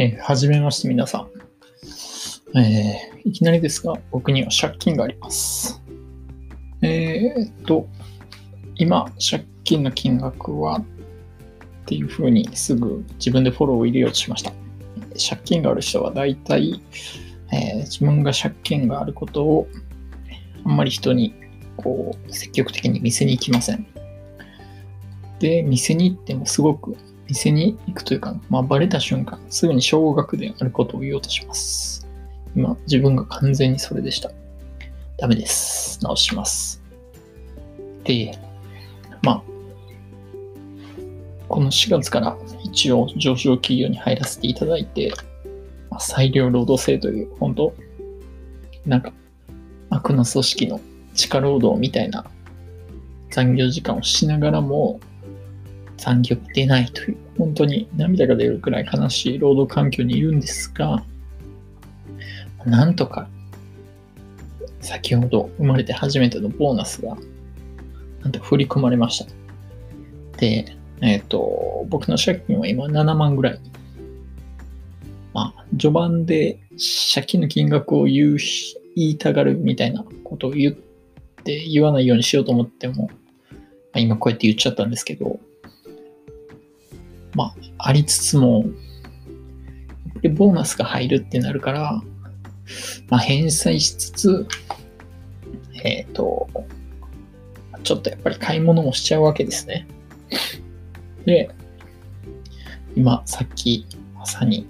[0.00, 1.26] えー、はじめまして皆さ
[2.54, 2.56] ん。
[2.56, 5.82] えー、いきなりですが、僕には借金があります。
[6.82, 7.88] えー、っと、
[8.76, 10.84] 今、借金の金額はっ
[11.86, 14.52] ていうふうにすぐ自分でフォローを入れようとしました。
[15.18, 16.80] 借金がある人は大体、
[17.50, 19.66] えー、自分が借金があることを
[20.64, 21.34] あんまり人に
[21.76, 23.84] こう積極的に店に行きません。
[25.40, 26.96] で、店に行ってもすごく
[27.28, 32.08] 店に行くというか、まあ、バレた瞬間、すぐに少額であることを言おうとします。
[32.56, 34.30] 今、自分が完全にそれでした。
[35.18, 36.02] ダメです。
[36.02, 36.82] 直します。
[38.04, 38.38] で、
[39.22, 39.42] まあ、
[41.48, 45.12] この4月から一応上場企業に入らせていただいて、
[45.90, 47.74] まあ、裁量労働制という、本当
[48.86, 49.12] なんか、
[49.90, 50.80] 悪の組織の
[51.14, 52.24] 地下労働みたいな
[53.30, 55.00] 残業時間をしながらも、
[55.98, 61.04] 残業出ないという、本当に涙が出るくらい悲しい労働環境にいるんですが、
[62.64, 63.28] なんとか、
[64.80, 67.16] 先ほど生まれて初めてのボーナスが、
[68.22, 69.30] なんと振り込まれました。
[70.38, 73.60] で、えっ、ー、と、僕の借金は今7万ぐらい。
[75.34, 76.58] まあ、序盤で
[77.14, 78.36] 借金の金額を言う
[78.96, 80.74] 言いたがるみたいなことを言っ
[81.44, 83.58] て言わないようにしようと思っても、ま
[83.94, 85.38] あ、今こうやって言っちゃったんですけど、
[87.34, 88.64] まあ、ありつつも、
[90.22, 92.02] でボーナスが入るってなるから、
[93.08, 94.48] まあ、返済しつつ、
[95.84, 96.48] えっ、ー、と、
[97.84, 99.86] ちょっとやっぱり買い物もしちゃうわけですね。
[101.24, 101.50] で、
[102.96, 104.66] 今、さっき、まさに、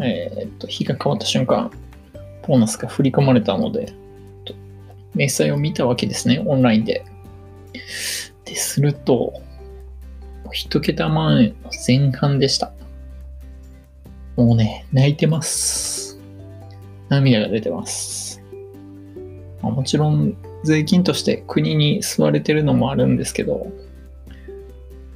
[0.00, 1.70] えっ、ー、と、日が変わった瞬間、
[2.46, 3.92] ボーナスが振り込まれたので、
[5.14, 7.04] 明細を見たわけですね、オンラインで。
[8.44, 9.40] で、すると、
[10.52, 12.72] 一桁万円の前半でした。
[14.36, 16.20] もうね、泣いてます。
[17.08, 18.42] 涙が出てます。
[19.62, 23.54] まあ、もちろん、税金として国に吸われてるのもあるんですけど、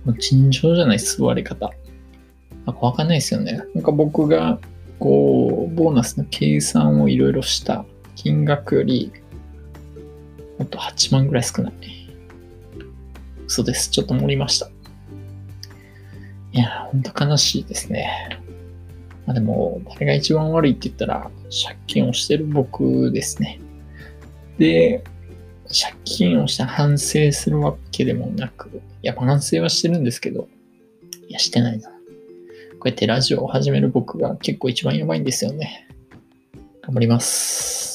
[0.05, 1.73] もう尋常じゃない吸われ方。
[2.67, 3.63] なんかわかんないですよね。
[3.75, 4.59] なんか僕が、
[4.99, 7.85] こう、ボーナスの計算をいろいろした
[8.15, 9.13] 金額より、
[10.59, 11.73] もっと8万ぐらい少ない。
[13.47, 13.91] 嘘です。
[13.91, 14.71] ちょっと盛りました。
[16.53, 18.39] いや、ほんと悲しいですね。
[19.27, 21.31] まあでも、誰が一番悪いって言ったら、
[21.65, 23.61] 借金をしてる僕ですね。
[24.59, 25.03] で、
[25.69, 28.69] 借金をして反省するわけでもなく、
[29.03, 30.49] いや、反省はしてるんですけど、
[31.29, 31.89] いや、してないな。
[31.89, 31.95] こ
[32.87, 35.89] うやってラジオを始める僕が結構一番やばいんですよね。
[36.83, 37.92] 頑張ります。